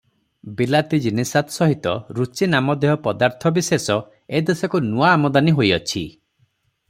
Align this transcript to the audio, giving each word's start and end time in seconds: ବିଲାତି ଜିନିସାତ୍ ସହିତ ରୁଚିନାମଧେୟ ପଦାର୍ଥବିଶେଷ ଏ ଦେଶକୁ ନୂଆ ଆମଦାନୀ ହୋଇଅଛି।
ବିଲାତି 0.59 0.99
ଜିନିସାତ୍ 1.01 1.51
ସହିତ 1.55 1.91
ରୁଚିନାମଧେୟ 2.19 2.95
ପଦାର୍ଥବିଶେଷ 3.09 3.99
ଏ 4.39 4.43
ଦେଶକୁ 4.49 4.83
ନୂଆ 4.89 5.11
ଆମଦାନୀ 5.19 5.55
ହୋଇଅଛି। 5.61 6.05